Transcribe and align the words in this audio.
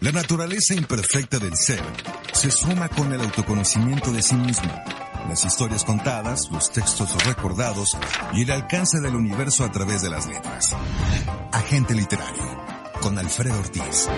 La 0.00 0.12
naturaleza 0.12 0.72
imperfecta 0.72 1.38
del 1.38 1.54
ser 1.54 1.82
se 2.32 2.50
suma 2.50 2.88
con 2.88 3.12
el 3.12 3.20
autoconocimiento 3.20 4.10
de 4.10 4.22
sí 4.22 4.34
mismo, 4.34 4.72
las 5.28 5.44
historias 5.44 5.84
contadas, 5.84 6.48
los 6.50 6.72
textos 6.72 7.22
recordados 7.26 7.98
y 8.32 8.44
el 8.44 8.50
alcance 8.50 8.98
del 9.00 9.14
universo 9.14 9.62
a 9.62 9.70
través 9.70 10.00
de 10.00 10.08
las 10.08 10.26
letras. 10.26 10.74
Agente 11.52 11.94
literario, 11.94 12.64
con 13.02 13.18
Alfredo 13.18 13.58
Ortiz. 13.58 14.08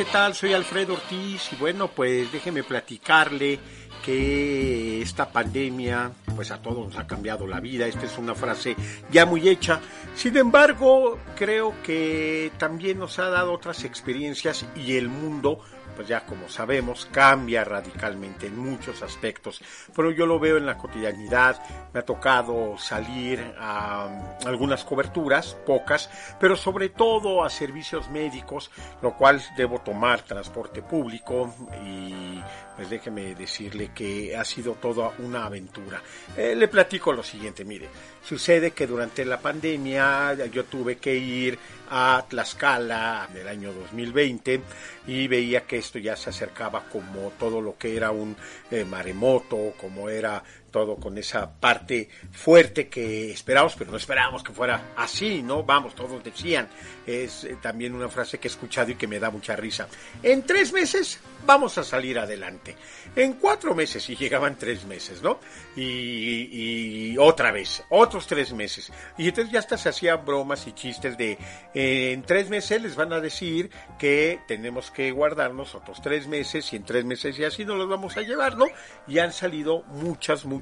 ¿Qué 0.00 0.06
tal? 0.06 0.34
Soy 0.34 0.54
Alfredo 0.54 0.94
Ortiz 0.94 1.52
y 1.52 1.56
bueno, 1.56 1.88
pues 1.88 2.32
déjeme 2.32 2.62
platicarle 2.62 3.60
que 4.02 5.02
esta 5.02 5.30
pandemia 5.30 6.10
pues 6.34 6.50
a 6.50 6.62
todos 6.62 6.86
nos 6.86 6.96
ha 6.96 7.06
cambiado 7.06 7.46
la 7.46 7.60
vida. 7.60 7.86
Esta 7.86 8.06
es 8.06 8.16
una 8.16 8.34
frase 8.34 8.76
ya 9.10 9.26
muy 9.26 9.46
hecha. 9.46 9.78
Sin 10.14 10.38
embargo, 10.38 11.18
creo 11.36 11.74
que 11.82 12.50
también 12.56 12.98
nos 12.98 13.18
ha 13.18 13.28
dado 13.28 13.52
otras 13.52 13.84
experiencias 13.84 14.64
y 14.74 14.96
el 14.96 15.10
mundo 15.10 15.60
pues 16.00 16.08
ya 16.08 16.24
como 16.24 16.48
sabemos, 16.48 17.06
cambia 17.12 17.62
radicalmente 17.62 18.46
en 18.46 18.58
muchos 18.58 19.02
aspectos. 19.02 19.60
Pero 19.94 20.10
yo 20.10 20.24
lo 20.24 20.38
veo 20.38 20.56
en 20.56 20.64
la 20.64 20.78
cotidianidad, 20.78 21.62
me 21.92 22.00
ha 22.00 22.06
tocado 22.06 22.78
salir 22.78 23.54
a 23.58 24.08
algunas 24.46 24.82
coberturas, 24.82 25.58
pocas, 25.66 26.08
pero 26.40 26.56
sobre 26.56 26.88
todo 26.88 27.44
a 27.44 27.50
servicios 27.50 28.08
médicos, 28.08 28.70
lo 29.02 29.14
cual 29.14 29.42
debo 29.58 29.82
tomar 29.82 30.22
transporte 30.22 30.80
público 30.80 31.54
y 31.84 32.40
pues 32.80 32.88
déjeme 32.88 33.34
decirle 33.34 33.90
que 33.94 34.34
ha 34.34 34.42
sido 34.42 34.72
toda 34.72 35.12
una 35.18 35.44
aventura. 35.44 36.00
Eh, 36.34 36.54
le 36.56 36.66
platico 36.66 37.12
lo 37.12 37.22
siguiente, 37.22 37.62
mire, 37.62 37.90
sucede 38.24 38.70
que 38.70 38.86
durante 38.86 39.22
la 39.26 39.38
pandemia 39.38 40.46
yo 40.46 40.64
tuve 40.64 40.96
que 40.96 41.14
ir 41.14 41.58
a 41.90 42.24
Tlaxcala 42.26 43.28
en 43.30 43.36
el 43.36 43.48
año 43.48 43.74
2020 43.74 44.62
y 45.08 45.28
veía 45.28 45.66
que 45.66 45.76
esto 45.76 45.98
ya 45.98 46.16
se 46.16 46.30
acercaba 46.30 46.84
como 46.88 47.32
todo 47.38 47.60
lo 47.60 47.76
que 47.76 47.94
era 47.94 48.12
un 48.12 48.34
eh, 48.70 48.86
maremoto, 48.86 49.74
como 49.78 50.08
era 50.08 50.42
todo 50.70 50.96
con 50.96 51.18
esa 51.18 51.50
parte 51.50 52.08
fuerte 52.32 52.88
que 52.88 53.30
esperamos, 53.30 53.74
pero 53.76 53.90
no 53.90 53.96
esperábamos 53.96 54.42
que 54.42 54.52
fuera 54.52 54.92
así, 54.96 55.42
¿no? 55.42 55.62
Vamos, 55.62 55.94
todos 55.94 56.22
decían, 56.22 56.68
es 57.06 57.44
eh, 57.44 57.56
también 57.60 57.94
una 57.94 58.08
frase 58.08 58.38
que 58.38 58.48
he 58.48 58.50
escuchado 58.50 58.90
y 58.90 58.94
que 58.94 59.06
me 59.06 59.18
da 59.18 59.30
mucha 59.30 59.56
risa. 59.56 59.88
En 60.22 60.42
tres 60.44 60.72
meses 60.72 61.20
vamos 61.46 61.78
a 61.78 61.84
salir 61.84 62.18
adelante. 62.18 62.76
En 63.16 63.34
cuatro 63.34 63.74
meses, 63.74 64.08
y 64.08 64.16
llegaban 64.16 64.56
tres 64.56 64.84
meses, 64.84 65.22
¿no? 65.22 65.40
Y, 65.76 67.16
otra 67.18 67.50
vez, 67.50 67.82
otros 67.90 68.26
tres 68.26 68.52
meses. 68.52 68.92
Y 69.18 69.28
entonces 69.28 69.52
ya 69.52 69.58
hasta 69.58 69.76
se 69.76 69.88
hacían 69.88 70.24
bromas 70.24 70.66
y 70.66 70.72
chistes 70.72 71.18
de, 71.18 71.32
eh, 71.74 72.12
en 72.12 72.22
tres 72.22 72.48
meses 72.48 72.80
les 72.82 72.94
van 72.94 73.12
a 73.12 73.20
decir 73.20 73.70
que 73.98 74.40
tenemos 74.46 74.90
que 74.90 75.10
guardarnos 75.10 75.74
otros 75.74 76.00
tres 76.02 76.26
meses 76.28 76.72
y 76.72 76.76
en 76.76 76.84
tres 76.84 77.04
meses 77.04 77.38
y 77.38 77.44
así 77.44 77.64
nos 77.64 77.76
los 77.76 77.88
vamos 77.88 78.16
a 78.16 78.22
llevar, 78.22 78.56
¿no? 78.56 78.66
Y 79.08 79.18
han 79.18 79.32
salido 79.32 79.82
muchas, 79.88 80.44
muchas, 80.44 80.59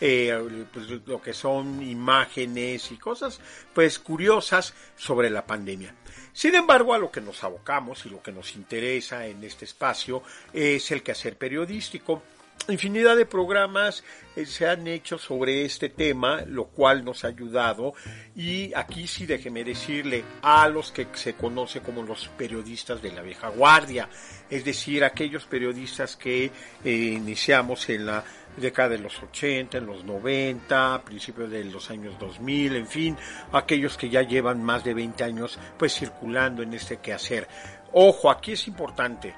eh, 0.00 0.66
pues, 0.72 0.86
lo 1.06 1.20
que 1.20 1.32
son 1.32 1.82
imágenes 1.82 2.90
y 2.92 2.96
cosas, 2.96 3.40
pues 3.74 3.98
curiosas 3.98 4.74
sobre 4.96 5.30
la 5.30 5.46
pandemia. 5.46 5.94
Sin 6.32 6.54
embargo, 6.54 6.92
a 6.92 6.98
lo 6.98 7.10
que 7.10 7.22
nos 7.22 7.42
abocamos 7.44 8.04
y 8.04 8.10
lo 8.10 8.22
que 8.22 8.32
nos 8.32 8.56
interesa 8.56 9.26
en 9.26 9.42
este 9.42 9.64
espacio 9.64 10.22
es 10.52 10.90
el 10.90 11.02
quehacer 11.02 11.38
periodístico. 11.38 12.22
Infinidad 12.68 13.16
de 13.16 13.26
programas 13.26 14.02
eh, 14.34 14.44
se 14.44 14.68
han 14.68 14.88
hecho 14.88 15.18
sobre 15.18 15.64
este 15.64 15.88
tema, 15.88 16.42
lo 16.46 16.66
cual 16.66 17.04
nos 17.04 17.24
ha 17.24 17.28
ayudado. 17.28 17.94
Y 18.34 18.74
aquí 18.74 19.06
sí 19.06 19.24
déjeme 19.24 19.62
decirle 19.62 20.24
a 20.42 20.68
los 20.68 20.90
que 20.90 21.06
se 21.14 21.34
conoce 21.34 21.80
como 21.80 22.02
los 22.02 22.28
periodistas 22.28 23.00
de 23.00 23.12
la 23.12 23.22
vieja 23.22 23.48
guardia, 23.48 24.08
es 24.50 24.64
decir, 24.64 25.04
aquellos 25.04 25.44
periodistas 25.44 26.16
que 26.16 26.50
eh, 26.84 26.90
iniciamos 26.90 27.88
en 27.88 28.06
la 28.06 28.24
década 28.56 28.90
de 28.90 28.98
los 28.98 29.22
80, 29.22 29.78
en 29.78 29.86
los 29.86 30.04
90, 30.04 31.02
principios 31.04 31.50
de 31.50 31.64
los 31.64 31.90
años 31.90 32.18
2000, 32.18 32.76
en 32.76 32.86
fin, 32.86 33.16
aquellos 33.52 33.96
que 33.96 34.08
ya 34.08 34.22
llevan 34.22 34.62
más 34.62 34.84
de 34.84 34.94
20 34.94 35.24
años 35.24 35.58
pues 35.78 35.94
circulando 35.94 36.62
en 36.62 36.74
este 36.74 36.98
quehacer. 36.98 37.48
Ojo, 37.92 38.30
aquí 38.30 38.52
es 38.52 38.66
importante. 38.68 39.34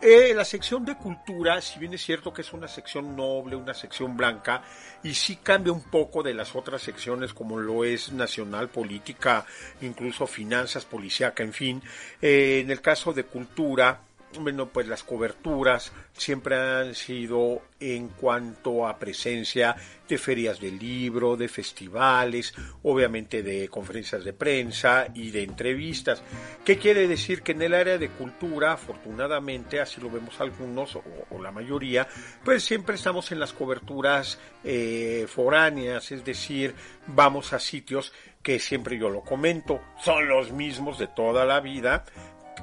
Eh, 0.00 0.32
la 0.32 0.44
sección 0.44 0.84
de 0.84 0.96
cultura, 0.96 1.60
si 1.60 1.80
bien 1.80 1.92
es 1.92 2.02
cierto 2.04 2.32
que 2.32 2.42
es 2.42 2.52
una 2.52 2.68
sección 2.68 3.16
noble, 3.16 3.56
una 3.56 3.74
sección 3.74 4.16
blanca, 4.16 4.62
y 5.02 5.12
sí 5.12 5.36
cambia 5.42 5.72
un 5.72 5.82
poco 5.82 6.22
de 6.22 6.34
las 6.34 6.54
otras 6.54 6.82
secciones 6.82 7.34
como 7.34 7.58
lo 7.58 7.84
es 7.84 8.12
nacional, 8.12 8.68
política, 8.68 9.44
incluso 9.80 10.28
finanzas, 10.28 10.84
policíaca, 10.84 11.42
en 11.42 11.52
fin, 11.52 11.82
eh, 12.22 12.60
en 12.62 12.70
el 12.70 12.80
caso 12.80 13.12
de 13.12 13.24
cultura, 13.24 14.00
bueno, 14.40 14.68
pues 14.68 14.86
las 14.86 15.02
coberturas 15.02 15.92
siempre 16.12 16.56
han 16.56 16.94
sido 16.94 17.62
en 17.80 18.08
cuanto 18.08 18.86
a 18.86 18.98
presencia 18.98 19.76
de 20.08 20.18
ferias 20.18 20.60
de 20.60 20.70
libro, 20.70 21.36
de 21.36 21.48
festivales, 21.48 22.54
obviamente 22.82 23.42
de 23.42 23.68
conferencias 23.68 24.24
de 24.24 24.32
prensa 24.32 25.06
y 25.14 25.30
de 25.30 25.42
entrevistas. 25.42 26.22
¿Qué 26.64 26.78
quiere 26.78 27.08
decir? 27.08 27.42
Que 27.42 27.52
en 27.52 27.62
el 27.62 27.74
área 27.74 27.98
de 27.98 28.10
cultura, 28.10 28.72
afortunadamente, 28.72 29.80
así 29.80 30.00
lo 30.00 30.10
vemos 30.10 30.40
algunos 30.40 30.96
o, 30.96 31.02
la 31.42 31.52
mayoría, 31.52 32.06
pues 32.44 32.64
siempre 32.64 32.96
estamos 32.96 33.32
en 33.32 33.40
las 33.40 33.52
coberturas 33.52 34.38
eh, 34.64 35.26
foráneas, 35.28 36.10
es 36.10 36.24
decir, 36.24 36.74
vamos 37.06 37.52
a 37.52 37.58
sitios 37.58 38.12
que 38.42 38.58
siempre 38.58 38.98
yo 38.98 39.08
lo 39.08 39.22
comento, 39.22 39.80
son 40.02 40.28
los 40.28 40.52
mismos 40.52 40.98
de 40.98 41.06
toda 41.06 41.44
la 41.44 41.60
vida, 41.60 42.04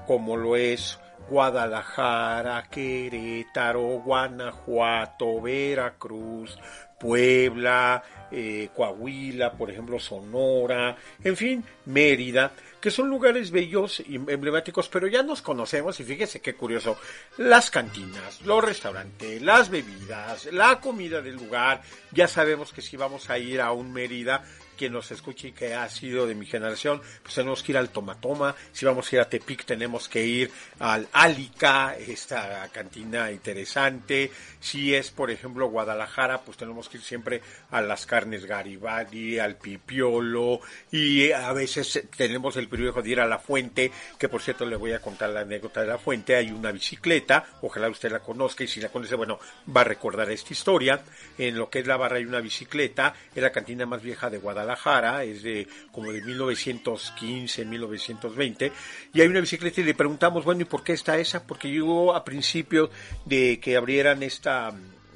como 0.05 0.35
lo 0.35 0.55
es 0.55 0.99
Guadalajara, 1.29 2.63
Querétaro, 2.69 4.01
Guanajuato, 4.03 5.41
Veracruz, 5.41 6.57
Puebla, 6.99 8.03
eh, 8.31 8.69
Coahuila, 8.75 9.51
por 9.51 9.69
ejemplo, 9.69 9.99
Sonora, 9.99 10.95
en 11.23 11.35
fin, 11.35 11.63
Mérida, 11.85 12.51
que 12.79 12.91
son 12.91 13.09
lugares 13.09 13.51
bellos 13.51 13.99
y 13.99 14.15
emblemáticos, 14.15 14.87
pero 14.89 15.07
ya 15.07 15.23
nos 15.23 15.41
conocemos 15.41 15.99
y 15.99 16.03
fíjese 16.03 16.39
qué 16.41 16.55
curioso, 16.55 16.97
las 17.37 17.69
cantinas, 17.69 18.41
los 18.41 18.63
restaurantes, 18.63 19.41
las 19.41 19.69
bebidas, 19.69 20.45
la 20.53 20.79
comida 20.79 21.21
del 21.21 21.35
lugar, 21.35 21.81
ya 22.11 22.27
sabemos 22.27 22.71
que 22.71 22.81
si 22.81 22.95
vamos 22.97 23.29
a 23.29 23.37
ir 23.37 23.61
a 23.61 23.71
un 23.71 23.91
Mérida, 23.91 24.43
quien 24.75 24.93
nos 24.93 25.11
escuche 25.11 25.49
y 25.49 25.51
que 25.51 25.73
ha 25.73 25.87
sido 25.89 26.27
de 26.27 26.35
mi 26.35 26.45
generación, 26.45 27.01
pues 27.23 27.35
tenemos 27.35 27.63
que 27.63 27.71
ir 27.71 27.77
al 27.77 27.89
Tomatoma, 27.89 28.55
si 28.71 28.85
vamos 28.85 29.11
a 29.11 29.15
ir 29.15 29.21
a 29.21 29.29
Tepic 29.29 29.65
tenemos 29.65 30.07
que 30.07 30.25
ir 30.25 30.51
al 30.79 31.07
Alica, 31.13 31.95
esta 31.97 32.67
cantina 32.71 33.31
interesante, 33.31 34.31
si 34.59 34.93
es 34.93 35.11
por 35.11 35.31
ejemplo 35.31 35.69
Guadalajara, 35.69 36.41
pues 36.41 36.57
tenemos 36.57 36.89
que 36.89 36.97
ir 36.97 37.03
siempre 37.03 37.41
a 37.71 37.81
las 37.81 38.05
carnes 38.05 38.45
Garibaldi, 38.45 39.39
al 39.39 39.55
Pipiolo 39.55 40.59
y 40.91 41.31
a 41.31 41.51
veces 41.53 42.03
tenemos 42.15 42.57
el 42.57 42.67
privilegio 42.67 43.01
de 43.01 43.09
ir 43.09 43.19
a 43.19 43.27
la 43.27 43.39
fuente, 43.39 43.91
que 44.17 44.29
por 44.29 44.41
cierto 44.41 44.65
le 44.65 44.75
voy 44.75 44.93
a 44.93 45.01
contar 45.01 45.29
la 45.29 45.41
anécdota 45.41 45.81
de 45.81 45.87
la 45.87 45.97
fuente, 45.97 46.35
hay 46.35 46.51
una 46.51 46.71
bicicleta, 46.71 47.45
ojalá 47.61 47.89
usted 47.89 48.11
la 48.11 48.19
conozca 48.19 48.63
y 48.63 48.67
si 48.67 48.81
la 48.81 48.89
conoce, 48.89 49.15
bueno, 49.15 49.39
va 49.75 49.81
a 49.81 49.85
recordar 49.85 50.29
esta 50.31 50.53
historia, 50.53 51.01
en 51.37 51.57
lo 51.57 51.69
que 51.69 51.79
es 51.79 51.87
la 51.87 51.97
barra 51.97 52.17
hay 52.17 52.25
una 52.25 52.41
bicicleta, 52.41 53.13
es 53.33 53.41
la 53.41 53.51
cantina 53.51 53.85
más 53.85 54.01
vieja 54.01 54.29
de 54.29 54.37
Guadalajara, 54.37 54.64
Guadalajara, 54.65 55.23
es 55.23 55.43
de 55.43 55.67
como 55.91 56.11
de 56.11 56.21
1915, 56.21 57.65
1920, 57.65 58.71
y 59.13 59.21
hay 59.21 59.27
una 59.27 59.39
bicicleta 59.39 59.81
y 59.81 59.83
le 59.83 59.93
preguntamos, 59.93 60.43
bueno, 60.43 60.61
¿y 60.61 60.65
por 60.65 60.83
qué 60.83 60.93
está 60.93 61.17
esa? 61.17 61.45
Porque 61.45 61.69
llegó 61.69 62.15
a 62.15 62.23
principio 62.23 62.89
de 63.25 63.59
que 63.59 63.77
abrieran 63.77 64.23
esta, 64.23 64.73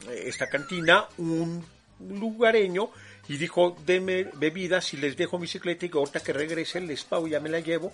esta 0.09 0.47
cantina 0.47 1.05
un 1.17 1.65
lugareño 1.99 2.89
y 3.27 3.37
dijo, 3.37 3.75
deme 3.85 4.27
bebidas 4.35 4.93
y 4.93 4.97
les 4.97 5.17
dejo 5.17 5.37
bicicleta 5.37 5.85
y 5.85 5.91
ahorita 5.93 6.21
que 6.21 6.33
regrese 6.33 6.79
les 6.81 7.03
pago 7.03 7.27
ya 7.27 7.39
me 7.39 7.49
la 7.49 7.59
llevo 7.59 7.91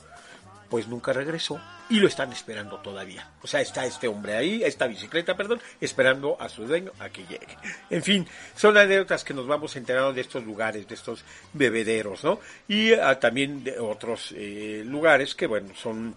pues 0.75 0.89
nunca 0.89 1.13
regresó 1.13 1.57
y 1.89 2.01
lo 2.01 2.07
están 2.09 2.33
esperando 2.33 2.79
todavía. 2.79 3.29
O 3.41 3.47
sea, 3.47 3.61
está 3.61 3.85
este 3.85 4.09
hombre 4.09 4.35
ahí, 4.35 4.61
esta 4.61 4.87
bicicleta, 4.87 5.37
perdón, 5.37 5.61
esperando 5.79 6.35
a 6.37 6.49
su 6.49 6.65
dueño 6.65 6.91
a 6.99 7.07
que 7.07 7.21
llegue. 7.21 7.57
En 7.89 8.03
fin, 8.03 8.27
son 8.57 8.75
anécdotas 8.77 9.23
que 9.23 9.33
nos 9.33 9.47
vamos 9.47 9.73
enterando 9.77 10.11
de 10.11 10.19
estos 10.19 10.43
lugares, 10.43 10.85
de 10.85 10.95
estos 10.95 11.23
bebederos, 11.53 12.25
¿no? 12.25 12.41
Y 12.67 12.91
ah, 12.91 13.17
también 13.17 13.63
de 13.63 13.79
otros 13.79 14.33
eh, 14.35 14.83
lugares 14.85 15.33
que, 15.33 15.47
bueno, 15.47 15.73
son 15.73 16.13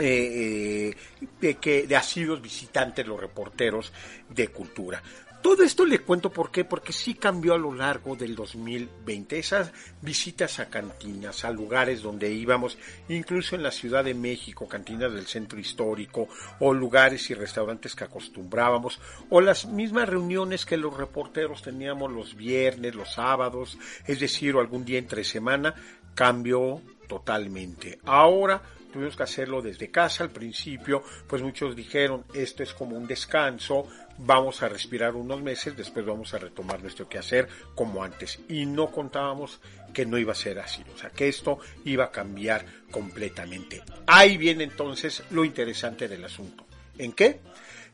eh, 0.00 0.90
eh, 1.20 1.28
de, 1.40 1.54
que, 1.58 1.86
de 1.86 1.94
asiduos 1.94 2.42
visitantes 2.42 3.06
los 3.06 3.20
reporteros 3.20 3.92
de 4.28 4.48
cultura. 4.48 5.00
Todo 5.42 5.64
esto 5.64 5.84
le 5.84 5.98
cuento 5.98 6.30
por 6.30 6.52
qué, 6.52 6.64
porque 6.64 6.92
sí 6.92 7.14
cambió 7.14 7.54
a 7.54 7.58
lo 7.58 7.74
largo 7.74 8.14
del 8.14 8.36
2020. 8.36 9.40
Esas 9.40 9.72
visitas 10.00 10.60
a 10.60 10.70
cantinas, 10.70 11.44
a 11.44 11.50
lugares 11.50 12.00
donde 12.00 12.32
íbamos, 12.32 12.78
incluso 13.08 13.56
en 13.56 13.64
la 13.64 13.72
Ciudad 13.72 14.04
de 14.04 14.14
México, 14.14 14.68
cantinas 14.68 15.12
del 15.12 15.26
centro 15.26 15.58
histórico, 15.58 16.28
o 16.60 16.72
lugares 16.72 17.28
y 17.30 17.34
restaurantes 17.34 17.96
que 17.96 18.04
acostumbrábamos, 18.04 19.00
o 19.30 19.40
las 19.40 19.66
mismas 19.66 20.08
reuniones 20.08 20.64
que 20.64 20.76
los 20.76 20.96
reporteros 20.96 21.60
teníamos 21.60 22.12
los 22.12 22.36
viernes, 22.36 22.94
los 22.94 23.14
sábados, 23.14 23.76
es 24.06 24.20
decir, 24.20 24.54
o 24.54 24.60
algún 24.60 24.84
día 24.84 25.00
entre 25.00 25.24
semana, 25.24 25.74
cambió 26.14 26.80
totalmente. 27.08 27.98
Ahora 28.04 28.62
tuvimos 28.92 29.16
que 29.16 29.22
hacerlo 29.24 29.62
desde 29.62 29.90
casa 29.90 30.22
al 30.22 30.30
principio, 30.30 31.02
pues 31.26 31.42
muchos 31.42 31.74
dijeron 31.74 32.24
esto 32.34 32.62
es 32.62 32.72
como 32.74 32.96
un 32.96 33.06
descanso, 33.06 33.88
vamos 34.18 34.62
a 34.62 34.68
respirar 34.68 35.14
unos 35.14 35.42
meses, 35.42 35.76
después 35.76 36.04
vamos 36.06 36.32
a 36.34 36.38
retomar 36.38 36.80
nuestro 36.80 37.08
quehacer 37.08 37.48
como 37.74 38.04
antes. 38.04 38.38
Y 38.48 38.66
no 38.66 38.90
contábamos 38.90 39.60
que 39.92 40.06
no 40.06 40.18
iba 40.18 40.32
a 40.32 40.36
ser 40.36 40.58
así, 40.60 40.84
o 40.94 40.98
sea, 40.98 41.10
que 41.10 41.28
esto 41.28 41.58
iba 41.84 42.04
a 42.04 42.10
cambiar 42.10 42.64
completamente. 42.90 43.82
Ahí 44.06 44.36
viene 44.36 44.64
entonces 44.64 45.22
lo 45.30 45.44
interesante 45.44 46.08
del 46.08 46.24
asunto. 46.24 46.64
¿En 46.98 47.12
qué? 47.12 47.40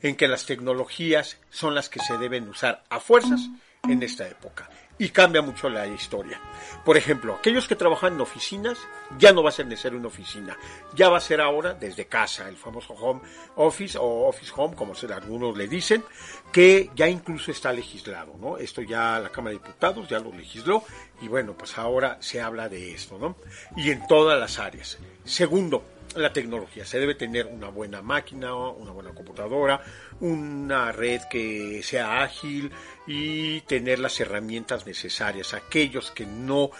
En 0.02 0.16
que 0.16 0.28
las 0.28 0.44
tecnologías 0.46 1.38
son 1.50 1.74
las 1.74 1.88
que 1.88 2.00
se 2.00 2.18
deben 2.18 2.48
usar 2.48 2.84
a 2.90 3.00
fuerzas 3.00 3.48
en 3.88 4.02
esta 4.02 4.28
época 4.28 4.68
y 4.98 5.10
cambia 5.10 5.42
mucho 5.42 5.68
la 5.68 5.86
historia. 5.86 6.40
Por 6.84 6.96
ejemplo, 6.96 7.34
aquellos 7.34 7.68
que 7.68 7.76
trabajan 7.76 8.14
en 8.14 8.20
oficinas, 8.20 8.78
ya 9.18 9.32
no 9.32 9.42
va 9.42 9.50
a 9.50 9.52
ser 9.52 9.66
necesario 9.66 9.98
una 9.98 10.08
oficina, 10.08 10.56
ya 10.94 11.08
va 11.08 11.18
a 11.18 11.20
ser 11.20 11.40
ahora 11.40 11.74
desde 11.74 12.06
casa, 12.06 12.48
el 12.48 12.56
famoso 12.56 12.94
home 12.94 13.20
office 13.56 13.98
o 13.98 14.26
office 14.28 14.52
home, 14.56 14.74
como 14.74 14.94
algunos 15.14 15.56
le 15.56 15.68
dicen, 15.68 16.04
que 16.52 16.90
ya 16.94 17.08
incluso 17.08 17.50
está 17.50 17.72
legislado, 17.72 18.34
¿no? 18.40 18.58
Esto 18.58 18.82
ya 18.82 19.18
la 19.18 19.30
Cámara 19.30 19.54
de 19.54 19.62
Diputados 19.62 20.08
ya 20.08 20.18
lo 20.18 20.32
legisló 20.32 20.82
y 21.20 21.28
bueno, 21.28 21.54
pues 21.54 21.78
ahora 21.78 22.16
se 22.20 22.40
habla 22.40 22.68
de 22.68 22.92
esto, 22.92 23.18
¿no? 23.18 23.36
Y 23.76 23.90
en 23.90 24.06
todas 24.06 24.38
las 24.38 24.58
áreas. 24.58 24.98
Segundo, 25.24 25.84
la 26.14 26.32
tecnología. 26.32 26.84
Se 26.84 26.98
debe 26.98 27.14
tener 27.14 27.46
una 27.46 27.68
buena 27.68 28.02
máquina, 28.02 28.54
una 28.54 28.92
buena 28.92 29.10
computadora, 29.10 29.80
una 30.20 30.92
red 30.92 31.22
que 31.30 31.82
sea 31.82 32.22
ágil 32.22 32.72
y 33.10 33.62
tener 33.62 34.00
las 34.00 34.20
herramientas 34.20 34.86
necesarias. 34.86 35.54
Aquellos 35.54 36.10
que 36.10 36.26
no, 36.26 36.70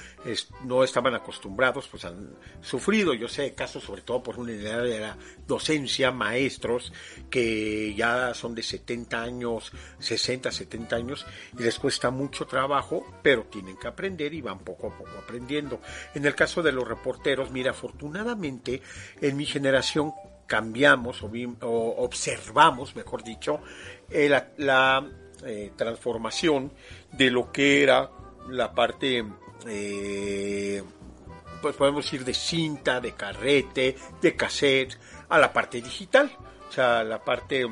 no 0.62 0.84
estaban 0.84 1.14
acostumbrados, 1.14 1.88
pues 1.88 2.04
han 2.04 2.34
sufrido, 2.60 3.14
yo 3.14 3.28
sé, 3.28 3.54
casos 3.54 3.84
sobre 3.84 4.02
todo 4.02 4.22
por 4.22 4.38
una 4.38 4.52
idea 4.52 4.76
de 4.76 5.00
la 5.00 5.16
docencia, 5.46 6.10
maestros 6.12 6.92
que 7.30 7.94
ya 7.94 8.34
son 8.34 8.54
de 8.54 8.62
70 8.62 9.22
años, 9.22 9.72
60, 10.00 10.52
70 10.52 10.96
años 10.96 11.26
y 11.58 11.62
les 11.62 11.78
cuesta 11.78 12.10
mucho 12.10 12.46
trabajo, 12.46 13.06
pero 13.22 13.44
tienen 13.44 13.78
que 13.78 13.88
aprender 13.88 14.34
y 14.34 14.42
van 14.42 14.58
poco 14.58 14.88
a 14.88 14.98
poco 14.98 15.12
aprendiendo. 15.18 15.80
En 16.14 16.26
el 16.26 16.34
caso 16.34 16.62
de 16.62 16.72
los 16.72 16.86
reporteros, 16.86 17.50
mira, 17.50 17.70
afortunadamente 17.70 18.82
en 19.22 19.34
mi 19.34 19.46
generación 19.46 20.12
cambiamos 20.46 21.22
o, 21.22 21.30
observamos, 21.98 22.94
mejor 22.94 23.24
dicho, 23.24 23.60
eh, 24.10 24.28
la, 24.28 25.06
eh, 25.44 25.72
transformación 25.76 26.72
de 27.12 27.30
lo 27.30 27.52
que 27.52 27.82
era 27.82 28.10
la 28.48 28.72
parte, 28.74 29.24
eh, 29.66 30.82
pues 31.60 31.76
podemos 31.76 32.12
ir 32.12 32.24
de 32.24 32.34
cinta, 32.34 33.00
de 33.00 33.12
carrete, 33.12 33.96
de 34.20 34.36
cassette, 34.36 34.98
a 35.28 35.38
la 35.38 35.52
parte 35.52 35.82
digital, 35.82 36.30
o 36.68 36.72
sea, 36.72 37.04
la 37.04 37.22
parte 37.22 37.66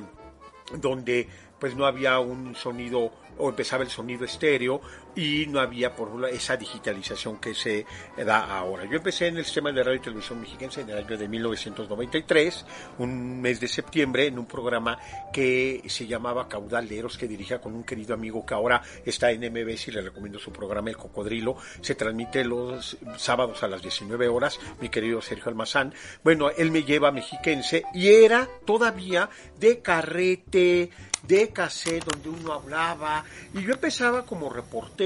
donde 0.75 1.29
pues 1.59 1.75
no 1.75 1.87
había 1.87 2.19
un 2.19 2.55
sonido 2.55 3.13
o 3.39 3.49
empezaba 3.49 3.83
el 3.83 3.91
sonido 3.91 4.25
estéreo 4.25 4.81
y 5.17 5.47
no 5.47 5.61
había 5.61 5.97
por 5.97 6.29
esa 6.29 6.57
digitalización 6.57 7.39
que 7.39 7.55
se 7.55 7.87
da 8.19 8.59
ahora. 8.59 8.85
Yo 8.85 8.97
empecé 8.97 9.29
en 9.29 9.39
el 9.39 9.45
sistema 9.45 9.73
de 9.73 9.83
radio 9.83 9.97
y 9.97 10.03
televisión 10.03 10.41
mexiquense 10.41 10.83
en 10.83 10.91
el 10.91 10.99
año 10.99 11.17
de 11.17 11.27
1993, 11.27 12.67
un 12.99 13.41
mes 13.41 13.59
de 13.59 13.67
septiembre, 13.67 14.27
en 14.27 14.39
un 14.39 14.47
programa 14.47 14.99
que 15.33 15.83
se 15.87 16.07
llamaba 16.07 16.47
Caudaleros, 16.49 17.17
que 17.17 17.27
dirigía 17.27 17.61
con 17.61 17.75
un 17.75 17.83
querido 17.83 18.13
amigo 18.15 18.45
que 18.45 18.55
ahora 18.55 18.83
está 19.05 19.31
en 19.31 19.41
MBS 19.41 19.89
y 19.89 19.93
le 19.93 20.03
recomiendo 20.03 20.39
su 20.39 20.53
programa 20.53 20.91
El 20.91 20.99
Cocodrilo. 20.99 21.57
Se 21.81 21.95
transmite 21.95 22.45
los 22.45 22.99
sábados 23.17 23.63
a 23.63 23.69
las 23.69 23.81
19 23.81 24.29
horas, 24.29 24.61
mi 24.81 24.91
querido 24.91 25.23
Sergio 25.23 25.49
Almazán. 25.49 25.95
Bueno, 26.23 26.51
él 26.51 26.71
me 26.71 26.83
lleva 26.83 27.09
a 27.09 27.13
mexiquense 27.13 27.85
y 27.95 28.09
era 28.09 28.47
todavía 28.67 29.31
de 29.59 29.81
carrete, 29.81 30.91
de 31.27 31.49
cassette 31.49 32.05
donde 32.05 32.29
uno 32.29 32.53
hablaba 32.53 33.25
y 33.55 33.63
yo 33.63 33.73
empezaba 33.73 34.25
como 34.25 34.51
reportero 34.51 35.06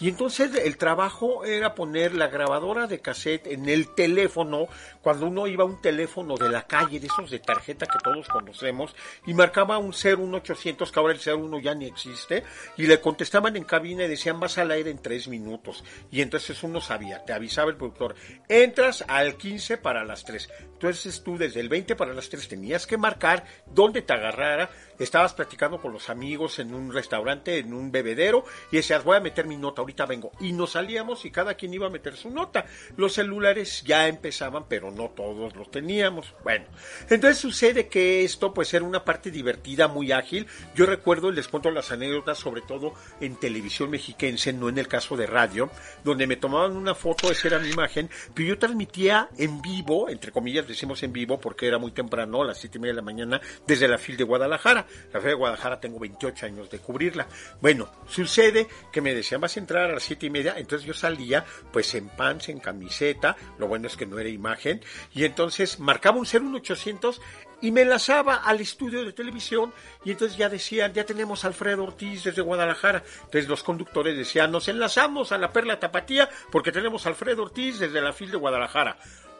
y 0.00 0.08
entonces 0.08 0.54
el 0.54 0.76
trabajo 0.76 1.44
era 1.44 1.74
poner 1.74 2.14
la 2.14 2.28
grabadora 2.28 2.86
de 2.86 3.00
cassette 3.00 3.46
en 3.46 3.68
el 3.68 3.94
teléfono 3.94 4.68
cuando 5.00 5.26
uno 5.26 5.46
iba 5.46 5.64
a 5.64 5.66
un 5.66 5.80
teléfono 5.80 6.36
de 6.36 6.50
la 6.50 6.66
calle 6.66 7.00
de 7.00 7.06
esos 7.06 7.30
de 7.30 7.38
tarjeta 7.38 7.86
que 7.86 7.98
todos 8.02 8.28
conocemos 8.28 8.94
y 9.26 9.32
marcaba 9.32 9.78
un 9.78 9.94
01800 9.94 10.92
que 10.92 11.00
ahora 11.00 11.14
el 11.14 11.20
01 11.20 11.60
ya 11.60 11.74
ni 11.74 11.86
existe 11.86 12.44
y 12.76 12.86
le 12.86 13.00
contestaban 13.00 13.56
en 13.56 13.64
cabina 13.64 14.04
y 14.04 14.08
decían 14.08 14.38
vas 14.38 14.58
al 14.58 14.70
aire 14.70 14.90
en 14.90 14.98
tres 14.98 15.28
minutos 15.28 15.82
y 16.10 16.20
entonces 16.20 16.62
uno 16.62 16.82
sabía 16.82 17.24
te 17.24 17.32
avisaba 17.32 17.70
el 17.70 17.76
productor 17.76 18.16
entras 18.48 19.02
al 19.08 19.36
15 19.36 19.78
para 19.78 20.04
las 20.04 20.24
3 20.24 20.48
entonces 20.74 21.22
tú 21.22 21.38
desde 21.38 21.60
el 21.60 21.70
20 21.70 21.96
para 21.96 22.12
las 22.12 22.28
3 22.28 22.48
tenías 22.48 22.86
que 22.86 22.98
marcar 22.98 23.44
dónde 23.66 24.02
te 24.02 24.12
agarrara 24.12 24.68
estabas 24.98 25.34
platicando 25.34 25.80
con 25.80 25.92
los 25.92 26.08
amigos 26.08 26.58
en 26.58 26.74
un 26.74 26.92
restaurante, 26.92 27.58
en 27.58 27.72
un 27.72 27.90
bebedero, 27.90 28.44
y 28.70 28.76
decías, 28.76 29.04
voy 29.04 29.16
a 29.16 29.20
meter 29.20 29.46
mi 29.46 29.56
nota, 29.56 29.80
ahorita 29.82 30.06
vengo. 30.06 30.32
Y 30.40 30.52
nos 30.52 30.72
salíamos 30.72 31.24
y 31.24 31.30
cada 31.30 31.54
quien 31.54 31.74
iba 31.74 31.86
a 31.86 31.90
meter 31.90 32.16
su 32.16 32.30
nota. 32.30 32.66
Los 32.96 33.14
celulares 33.14 33.82
ya 33.84 34.08
empezaban, 34.08 34.64
pero 34.68 34.90
no 34.90 35.10
todos 35.10 35.54
los 35.56 35.70
teníamos. 35.70 36.34
Bueno, 36.42 36.66
entonces 37.08 37.38
sucede 37.38 37.88
que 37.88 38.24
esto 38.24 38.52
pues 38.52 38.72
era 38.74 38.84
una 38.84 39.04
parte 39.04 39.30
divertida, 39.30 39.88
muy 39.88 40.12
ágil. 40.12 40.46
Yo 40.74 40.86
recuerdo, 40.86 41.30
les 41.30 41.48
cuento 41.48 41.70
las 41.70 41.92
anécdotas, 41.92 42.38
sobre 42.38 42.62
todo 42.62 42.94
en 43.20 43.36
televisión 43.36 43.90
mexiquense, 43.90 44.52
no 44.52 44.68
en 44.68 44.78
el 44.78 44.88
caso 44.88 45.16
de 45.16 45.26
radio, 45.26 45.70
donde 46.04 46.26
me 46.26 46.36
tomaban 46.36 46.76
una 46.76 46.94
foto, 46.94 47.30
esa 47.30 47.48
era 47.48 47.58
mi 47.58 47.70
imagen, 47.70 48.10
pero 48.34 48.48
yo 48.48 48.58
transmitía 48.58 49.28
en 49.36 49.60
vivo, 49.62 50.08
entre 50.08 50.32
comillas 50.32 50.66
decimos 50.66 51.02
en 51.02 51.12
vivo, 51.12 51.38
porque 51.38 51.66
era 51.66 51.78
muy 51.78 51.92
temprano, 51.92 52.42
a 52.42 52.46
las 52.46 52.58
siete 52.58 52.78
y 52.78 52.80
media 52.80 52.94
de 52.94 52.96
la 52.96 53.02
mañana, 53.02 53.40
desde 53.66 53.88
la 53.88 53.98
FIL 53.98 54.16
de 54.16 54.24
Guadalajara. 54.24 54.86
La 55.12 55.20
FIL 55.20 55.30
de 55.30 55.34
Guadalajara 55.34 55.80
tengo 55.80 55.98
28 55.98 56.46
años 56.46 56.70
de 56.70 56.78
cubrirla. 56.78 57.26
Bueno, 57.60 57.90
sucede 58.06 58.68
que 58.92 59.00
me 59.00 59.14
decían, 59.14 59.40
vas 59.40 59.56
a 59.56 59.60
entrar 59.60 59.90
a 59.90 59.94
las 59.94 60.02
siete 60.02 60.26
y 60.26 60.30
media, 60.30 60.54
entonces 60.56 60.86
yo 60.86 60.94
salía 60.94 61.44
pues 61.72 61.94
en 61.94 62.08
pants, 62.08 62.48
en 62.48 62.60
camiseta, 62.60 63.36
lo 63.58 63.68
bueno 63.68 63.86
es 63.86 63.96
que 63.96 64.06
no 64.06 64.18
era 64.18 64.28
imagen, 64.28 64.80
y 65.14 65.24
entonces 65.24 65.78
marcaba 65.78 66.18
un 66.18 66.26
01800 66.26 67.20
y 67.60 67.72
me 67.72 67.82
enlazaba 67.82 68.36
al 68.36 68.60
estudio 68.60 69.04
de 69.04 69.12
televisión 69.12 69.72
y 70.04 70.12
entonces 70.12 70.36
ya 70.38 70.48
decían, 70.48 70.92
ya 70.92 71.04
tenemos 71.04 71.44
Alfredo 71.44 71.84
Ortiz 71.84 72.24
desde 72.24 72.42
Guadalajara. 72.42 73.02
Entonces 73.24 73.48
los 73.48 73.62
conductores 73.62 74.16
decían, 74.16 74.52
nos 74.52 74.68
enlazamos 74.68 75.32
a 75.32 75.38
la 75.38 75.52
Perla 75.52 75.80
Tapatía 75.80 76.28
porque 76.52 76.72
tenemos 76.72 77.04
a 77.04 77.08
Alfredo 77.10 77.42
Ortiz 77.42 77.78
desde 77.80 78.00
la 78.00 78.12
FIL 78.12 78.30
de 78.30 78.36
Guadalajara 78.36 78.96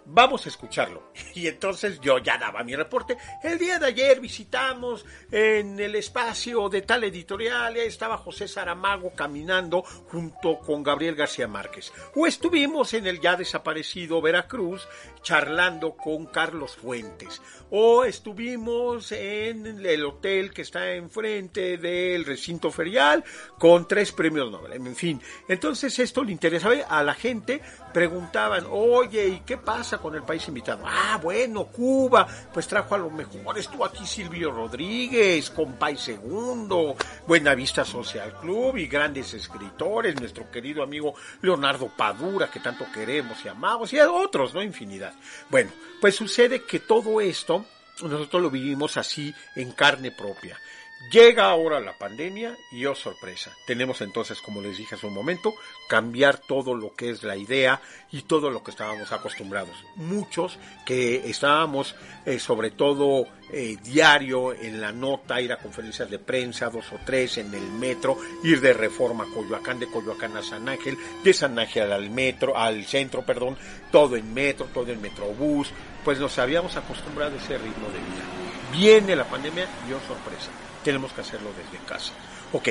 vamos 0.09 0.47
a 0.47 0.49
escucharlo. 0.49 1.13
Y 1.35 1.47
entonces 1.47 2.01
yo 2.01 2.19
ya 2.19 2.39
daba 2.39 2.65
mi 2.65 2.75
reporte. 2.75 3.17
El 3.43 3.59
día 3.59 3.79
de 3.79 3.87
ayer 3.87 4.21
visitamos 4.21 5.05
en 5.31 5.79
el 5.79 5.95
espacio 5.95 6.69
de 6.69 6.83
tal 6.83 7.05
editorial, 7.05 7.77
estaba 7.77 8.17
José 8.17 8.49
Saramago 8.49 9.13
caminando 9.15 9.83
junto 9.83 10.59
con 10.59 10.83
Gabriel 10.83 11.15
García 11.15 11.47
Márquez. 11.47 11.93
O 12.15 12.27
estuvimos 12.27 12.95
en 12.95 13.07
el 13.07 13.21
ya 13.21 13.37
desaparecido 13.37 14.21
Veracruz 14.21 14.89
charlando 15.23 15.97
con 15.97 16.27
Carlos 16.27 16.77
Fuentes. 16.77 17.43
O 17.71 18.05
estuvimos 18.05 19.13
en 19.13 19.85
el 19.85 20.05
hotel 20.05 20.53
que 20.53 20.63
está 20.63 20.95
enfrente 20.95 21.77
del 21.77 22.25
recinto 22.25 22.71
ferial 22.71 23.25
con 23.59 23.87
tres 23.87 24.13
premios 24.13 24.51
Nobel. 24.51 24.73
En 24.73 24.97
fin, 24.97 25.21
entonces 25.49 25.99
esto 25.99 26.25
le 26.25 26.33
interesaba 26.33 26.75
a 26.89 27.03
la 27.03 27.15
gente. 27.15 27.61
Preguntaban, 27.93 28.67
oye, 28.71 29.29
¿y 29.29 29.41
qué 29.41 29.57
pasa? 29.57 29.98
Con 29.99 30.15
el 30.15 30.23
país 30.23 30.47
invitado. 30.49 30.85
Ah, 30.87 31.19
bueno, 31.23 31.67
Cuba, 31.67 32.27
pues 32.53 32.67
trajo 32.67 32.95
a 32.95 32.99
lo 32.99 33.11
mejor. 33.11 33.59
Estuvo 33.59 33.85
aquí 33.85 34.07
Silvio 34.07 34.51
Rodríguez, 34.51 35.51
Compay 35.51 35.97
Segundo, 35.97 36.97
Buenavista 37.27 37.85
Social 37.85 38.39
Club 38.41 38.77
y 38.77 38.87
grandes 38.87 39.35
escritores, 39.35 40.19
nuestro 40.19 40.51
querido 40.51 40.83
amigo 40.83 41.15
Leonardo 41.43 41.91
Padura, 41.97 42.51
que 42.51 42.61
tanto 42.61 42.87
queremos 42.93 43.45
y 43.45 43.49
amamos, 43.49 43.93
y 43.93 43.99
otros, 44.01 44.55
¿no? 44.55 44.63
Infinidad. 44.63 45.15
Bueno, 45.51 45.71
pues 46.01 46.15
sucede 46.15 46.63
que 46.63 46.81
todo 46.81 47.21
esto 47.21 47.65
nosotros 48.03 48.43
lo 48.43 48.51
vivimos 48.51 48.97
así 48.97 49.35
en 49.57 49.73
carne 49.73 50.11
propia. 50.11 50.59
Llega 51.11 51.45
ahora 51.45 51.81
la 51.81 51.97
pandemia 51.97 52.59
y 52.71 52.85
oh 52.85 52.95
sorpresa, 52.95 53.57
tenemos 53.65 54.03
entonces, 54.03 54.43
como 54.43 54.61
les 54.61 54.77
dije 54.77 54.97
hace 54.97 55.07
un 55.07 55.15
momento, 55.15 55.55
cambiar 55.89 56.39
todo 56.39 56.75
lo 56.75 56.93
que 56.95 57.09
es 57.09 57.23
la 57.23 57.35
idea 57.35 57.81
y 58.11 58.23
todo 58.23 58.51
lo 58.51 58.63
que 58.63 58.73
estábamos 58.73 59.11
acostumbrados. 59.13 59.75
Muchos 59.95 60.59
que 60.85 61.31
estábamos 61.31 61.95
eh, 62.27 62.39
sobre 62.39 62.73
todo 62.73 63.27
eh, 63.51 63.79
diario 63.83 64.53
en 64.53 64.83
la 64.83 64.93
nota, 64.93 65.41
ir 65.41 65.53
a 65.53 65.57
conferencias 65.57 66.11
de 66.11 66.19
prensa, 66.19 66.69
dos 66.69 66.93
o 66.93 66.99
tres 67.07 67.39
en 67.39 67.55
el 67.55 67.71
metro, 67.71 68.19
ir 68.43 68.61
de 68.61 68.75
Reforma 68.75 69.25
a 69.25 69.33
Coyoacán, 69.33 69.79
de 69.79 69.87
Coyoacán 69.87 70.37
a 70.37 70.43
San 70.43 70.69
Ángel, 70.69 70.99
de 71.25 71.33
San 71.33 71.59
Ángel 71.59 71.91
al 71.91 72.11
metro, 72.11 72.59
al 72.59 72.85
centro, 72.85 73.25
perdón, 73.25 73.57
todo 73.91 74.17
en 74.17 74.35
metro, 74.35 74.67
todo 74.75 74.91
en 74.93 75.01
metrobús, 75.01 75.71
pues 76.05 76.19
nos 76.19 76.39
habíamos 76.39 76.77
acostumbrado 76.77 77.35
a 77.35 77.39
ese 77.39 77.57
ritmo 77.57 77.87
de 77.89 77.99
vida. 77.99 78.73
Viene 78.73 79.17
la 79.17 79.25
pandemia 79.25 79.67
y 79.89 79.93
oh 79.93 80.01
sorpresa 80.07 80.51
tenemos 80.89 81.13
que 81.13 81.21
hacerlo 81.21 81.51
desde 81.55 81.85
casa. 81.85 82.15
Ok, 82.51 82.69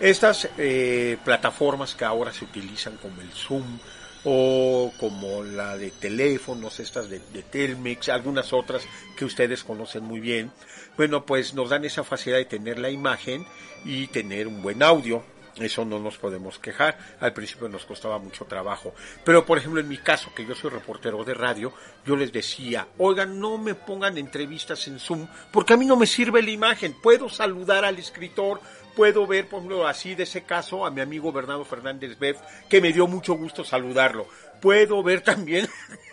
estas 0.00 0.48
eh, 0.56 1.18
plataformas 1.26 1.94
que 1.94 2.06
ahora 2.06 2.32
se 2.32 2.46
utilizan 2.46 2.96
como 2.96 3.20
el 3.20 3.30
Zoom 3.32 3.80
o 4.24 4.90
como 4.98 5.44
la 5.44 5.76
de 5.76 5.90
teléfonos, 5.90 6.80
estas 6.80 7.10
de, 7.10 7.20
de, 7.34 7.42
Telmex, 7.42 8.08
algunas 8.08 8.54
otras 8.54 8.88
que 9.14 9.26
ustedes 9.26 9.62
conocen 9.62 10.04
muy 10.04 10.20
bien, 10.20 10.52
bueno, 10.96 11.26
pues 11.26 11.52
nos 11.52 11.68
dan 11.68 11.84
esa 11.84 12.02
facilidad 12.02 12.38
de 12.38 12.46
tener 12.46 12.78
la 12.78 12.88
imagen 12.88 13.44
y 13.84 14.06
tener 14.06 14.48
un 14.48 14.62
buen 14.62 14.82
audio. 14.82 15.22
Eso 15.56 15.84
no 15.84 16.00
nos 16.00 16.18
podemos 16.18 16.58
quejar. 16.58 16.98
Al 17.20 17.32
principio 17.32 17.68
nos 17.68 17.84
costaba 17.84 18.18
mucho 18.18 18.44
trabajo. 18.44 18.94
Pero, 19.24 19.46
por 19.46 19.58
ejemplo, 19.58 19.80
en 19.80 19.88
mi 19.88 19.98
caso, 19.98 20.34
que 20.34 20.44
yo 20.44 20.54
soy 20.54 20.70
reportero 20.70 21.22
de 21.24 21.34
radio, 21.34 21.72
yo 22.04 22.16
les 22.16 22.32
decía, 22.32 22.88
oigan, 22.98 23.38
no 23.38 23.56
me 23.58 23.74
pongan 23.74 24.18
entrevistas 24.18 24.88
en 24.88 24.98
Zoom, 24.98 25.26
porque 25.52 25.74
a 25.74 25.76
mí 25.76 25.86
no 25.86 25.96
me 25.96 26.06
sirve 26.06 26.42
la 26.42 26.50
imagen. 26.50 26.94
Puedo 27.00 27.28
saludar 27.28 27.84
al 27.84 27.98
escritor, 27.98 28.60
puedo 28.96 29.26
ver, 29.26 29.48
por 29.48 29.58
ejemplo, 29.58 29.86
así 29.86 30.14
de 30.14 30.24
ese 30.24 30.42
caso, 30.42 30.84
a 30.84 30.90
mi 30.90 31.00
amigo 31.00 31.30
Bernardo 31.30 31.64
Fernández 31.64 32.18
Beff, 32.18 32.40
que 32.68 32.80
me 32.80 32.92
dio 32.92 33.06
mucho 33.06 33.34
gusto 33.34 33.62
saludarlo. 33.62 34.26
Puedo 34.60 35.02
ver 35.02 35.20
también, 35.20 35.68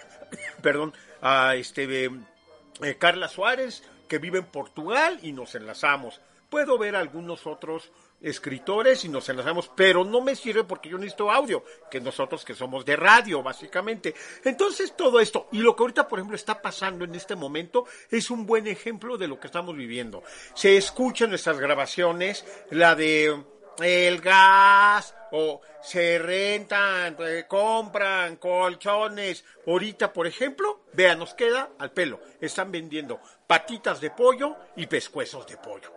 perdón, 0.62 0.94
a 1.22 1.56
este, 1.56 2.06
eh, 2.06 2.96
Carla 3.00 3.28
Suárez, 3.28 3.84
que 4.08 4.20
vive 4.20 4.40
en 4.40 4.46
Portugal, 4.46 5.20
y 5.24 5.32
nos 5.32 5.56
enlazamos. 5.56 6.22
Puedo 6.50 6.78
ver 6.78 6.96
algunos 6.96 7.48
otros 7.48 7.92
escritores 8.22 9.04
y 9.04 9.10
nos 9.10 9.28
enlazamos, 9.30 9.72
pero 9.76 10.04
no 10.04 10.22
me 10.22 10.36
sirve 10.36 10.64
porque 10.64 10.90
yo 10.90 10.98
necesito 10.98 11.32
audio, 11.32 11.64
que 11.90 12.00
nosotros 12.00 12.46
que 12.46 12.54
somos 12.54 12.86
de 12.86 12.96
radio, 12.96 13.42
básicamente. 13.42 14.14
Entonces, 14.44 14.96
todo 14.96 15.20
esto, 15.20 15.48
y 15.52 15.60
lo 15.60 15.76
que 15.76 15.84
ahorita, 15.84 16.08
por 16.08 16.20
ejemplo, 16.20 16.36
está 16.36 16.62
pasando 16.62 17.06
en 17.06 17.16
este 17.16 17.36
momento, 17.36 17.86
es 18.10 18.30
un 18.30 18.46
buen 18.46 18.68
ejemplo 18.68 19.18
de 19.18 19.28
lo 19.28 19.40
que 19.40 19.48
estamos 19.48 19.76
viviendo. 19.76 20.24
Se 20.54 20.78
escuchan 20.78 21.30
nuestras 21.30 21.60
grabaciones, 21.60 22.46
la 22.70 22.96
de 22.96 23.44
el 23.80 24.22
gas, 24.22 25.16
o 25.32 25.62
se 25.82 26.20
rentan, 26.20 27.16
eh, 27.20 27.46
compran 27.48 28.36
colchones. 28.36 29.44
Ahorita, 29.66 30.14
por 30.14 30.28
ejemplo, 30.28 30.82
vean, 30.94 31.20
nos 31.20 31.34
queda 31.34 31.72
al 31.80 31.92
pelo. 31.92 32.20
Están 32.40 32.72
vendiendo 32.72 33.20
patitas 33.48 34.00
de 34.00 34.12
pollo 34.12 34.56
y 34.76 34.86
pescuezos 34.86 35.48
de 35.48 35.58
pollo. 35.58 35.92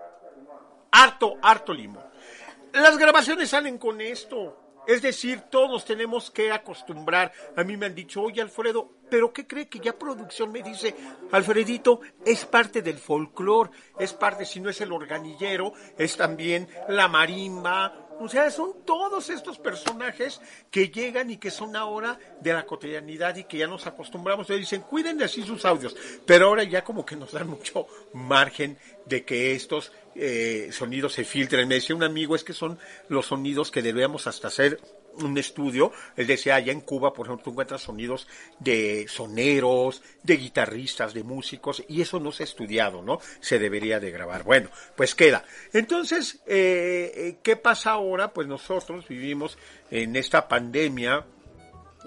Harto, 0.92 1.36
harto 1.42 1.74
limón 1.74 2.13
las 2.74 2.98
grabaciones 2.98 3.50
salen 3.50 3.78
con 3.78 4.00
esto. 4.00 4.60
Es 4.86 5.00
decir, 5.00 5.40
todos 5.50 5.84
tenemos 5.84 6.30
que 6.30 6.52
acostumbrar. 6.52 7.32
A 7.56 7.64
mí 7.64 7.76
me 7.76 7.86
han 7.86 7.94
dicho, 7.94 8.20
oye 8.20 8.42
Alfredo, 8.42 8.90
pero 9.08 9.32
¿qué 9.32 9.46
cree 9.46 9.68
que 9.68 9.78
ya 9.78 9.98
producción 9.98 10.52
me 10.52 10.62
dice? 10.62 10.94
Alfredito, 11.32 12.00
es 12.24 12.44
parte 12.44 12.82
del 12.82 12.98
folclore, 12.98 13.70
es 13.98 14.12
parte, 14.12 14.44
si 14.44 14.60
no 14.60 14.68
es 14.68 14.80
el 14.82 14.92
organillero, 14.92 15.72
es 15.96 16.16
también 16.16 16.68
la 16.88 17.08
marimba, 17.08 18.03
o 18.20 18.28
sea, 18.28 18.50
son 18.50 18.84
todos 18.84 19.30
estos 19.30 19.58
personajes 19.58 20.40
que 20.70 20.88
llegan 20.88 21.30
y 21.30 21.36
que 21.36 21.50
son 21.50 21.76
ahora 21.76 22.18
de 22.40 22.52
la 22.52 22.66
cotidianidad 22.66 23.36
y 23.36 23.44
que 23.44 23.58
ya 23.58 23.66
nos 23.66 23.86
acostumbramos. 23.86 24.48
Y 24.50 24.54
dicen, 24.54 24.82
cuiden 24.82 25.18
de 25.18 25.24
así 25.24 25.42
sus 25.42 25.64
audios. 25.64 25.96
Pero 26.26 26.46
ahora 26.46 26.64
ya 26.64 26.84
como 26.84 27.04
que 27.04 27.16
nos 27.16 27.32
dan 27.32 27.48
mucho 27.48 27.86
margen 28.12 28.78
de 29.06 29.24
que 29.24 29.54
estos 29.54 29.92
eh, 30.14 30.68
sonidos 30.72 31.14
se 31.14 31.24
filtren. 31.24 31.68
Me 31.68 31.76
decía 31.76 31.96
un 31.96 32.04
amigo, 32.04 32.36
es 32.36 32.44
que 32.44 32.52
son 32.52 32.78
los 33.08 33.26
sonidos 33.26 33.70
que 33.70 33.82
debemos 33.82 34.26
hasta 34.26 34.48
hacer 34.48 34.80
un 35.22 35.38
estudio, 35.38 35.92
él 36.16 36.26
decía, 36.26 36.56
allá 36.56 36.72
en 36.72 36.80
Cuba, 36.80 37.12
por 37.12 37.26
ejemplo, 37.26 37.44
tú 37.44 37.50
encuentras 37.50 37.82
sonidos 37.82 38.26
de 38.58 39.06
soneros, 39.08 40.02
de 40.22 40.36
guitarristas, 40.36 41.14
de 41.14 41.22
músicos, 41.22 41.82
y 41.88 42.00
eso 42.00 42.20
no 42.20 42.32
se 42.32 42.42
ha 42.42 42.44
estudiado, 42.44 43.02
¿no? 43.02 43.18
Se 43.40 43.58
debería 43.58 44.00
de 44.00 44.10
grabar. 44.10 44.42
Bueno, 44.42 44.70
pues 44.96 45.14
queda. 45.14 45.44
Entonces, 45.72 46.40
eh, 46.46 47.12
eh, 47.14 47.38
¿qué 47.42 47.56
pasa 47.56 47.92
ahora? 47.92 48.32
Pues 48.32 48.46
nosotros 48.46 49.06
vivimos 49.08 49.58
en 49.90 50.16
esta 50.16 50.48
pandemia, 50.48 51.26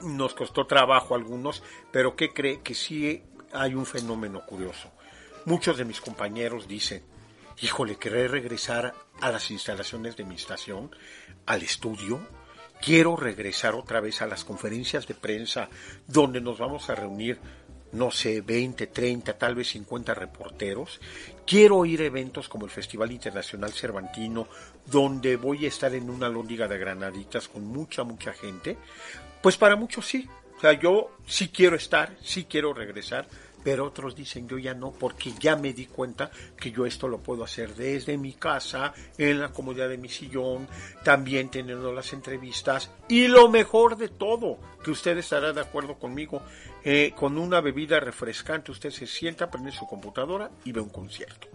nos 0.01 0.33
costó 0.33 0.67
trabajo 0.67 1.13
a 1.13 1.17
algunos, 1.17 1.63
pero 1.91 2.15
¿qué 2.15 2.33
cree? 2.33 2.61
Que 2.61 2.75
sí 2.75 3.23
hay 3.53 3.73
un 3.73 3.85
fenómeno 3.85 4.45
curioso. 4.45 4.91
Muchos 5.45 5.77
de 5.77 5.85
mis 5.85 6.01
compañeros 6.01 6.67
dicen, 6.67 7.03
híjole, 7.61 7.95
querré 7.97 8.27
regresar 8.27 8.93
a 9.21 9.31
las 9.31 9.49
instalaciones 9.49 10.15
de 10.17 10.25
mi 10.25 10.35
estación, 10.35 10.91
al 11.45 11.63
estudio, 11.63 12.19
quiero 12.81 13.15
regresar 13.15 13.75
otra 13.75 14.01
vez 14.01 14.21
a 14.21 14.27
las 14.27 14.43
conferencias 14.43 15.07
de 15.07 15.13
prensa 15.13 15.69
donde 16.07 16.41
nos 16.41 16.57
vamos 16.57 16.89
a 16.89 16.95
reunir, 16.95 17.39
no 17.91 18.11
sé, 18.11 18.41
20, 18.41 18.87
30, 18.87 19.37
tal 19.37 19.55
vez 19.55 19.69
50 19.69 20.13
reporteros. 20.13 20.99
Quiero 21.45 21.85
ir 21.85 22.01
a 22.01 22.05
eventos 22.05 22.49
como 22.49 22.65
el 22.65 22.71
Festival 22.71 23.11
Internacional 23.11 23.71
Cervantino, 23.71 24.47
donde 24.85 25.35
voy 25.35 25.65
a 25.65 25.69
estar 25.69 25.93
en 25.93 26.09
una 26.09 26.29
lóndiga 26.29 26.67
de 26.67 26.77
granaditas 26.77 27.47
con 27.47 27.65
mucha, 27.65 28.03
mucha 28.03 28.33
gente. 28.33 28.77
Pues 29.41 29.57
para 29.57 29.75
muchos 29.75 30.05
sí. 30.05 30.27
O 30.57 30.59
sea, 30.59 30.73
yo 30.73 31.11
sí 31.27 31.49
quiero 31.49 31.75
estar, 31.75 32.15
sí 32.23 32.45
quiero 32.45 32.73
regresar, 32.73 33.27
pero 33.63 33.85
otros 33.85 34.15
dicen 34.15 34.47
yo 34.47 34.57
ya 34.57 34.73
no, 34.73 34.91
porque 34.91 35.33
ya 35.39 35.55
me 35.55 35.73
di 35.73 35.85
cuenta 35.85 36.31
que 36.55 36.71
yo 36.71 36.85
esto 36.85 37.07
lo 37.07 37.19
puedo 37.19 37.43
hacer 37.43 37.75
desde 37.75 38.17
mi 38.17 38.33
casa, 38.33 38.93
en 39.17 39.39
la 39.39 39.49
comodidad 39.49 39.89
de 39.89 39.97
mi 39.97 40.09
sillón, 40.09 40.67
también 41.03 41.49
teniendo 41.49 41.91
las 41.93 42.13
entrevistas 42.13 42.91
y 43.07 43.27
lo 43.27 43.49
mejor 43.49 43.97
de 43.97 44.09
todo, 44.09 44.57
que 44.83 44.91
usted 44.91 45.17
estará 45.17 45.53
de 45.53 45.61
acuerdo 45.61 45.95
conmigo, 45.95 46.41
eh, 46.83 47.11
con 47.15 47.37
una 47.37 47.61
bebida 47.61 47.99
refrescante 47.99 48.71
usted 48.71 48.91
se 48.91 49.07
sienta, 49.07 49.49
prende 49.49 49.71
su 49.71 49.85
computadora 49.87 50.49
y 50.63 50.71
ve 50.71 50.81
un 50.81 50.89
concierto. 50.89 51.47